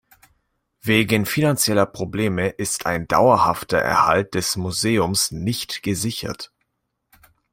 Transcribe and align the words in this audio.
Wegen 0.81 1.27
finanzieller 1.27 1.85
Probleme 1.85 2.49
ist 2.49 2.87
ein 2.87 3.07
dauerhafter 3.07 3.77
Erhalt 3.77 4.33
des 4.33 4.55
Museums 4.55 5.29
nicht 5.29 5.83
gesichert. 5.83 6.51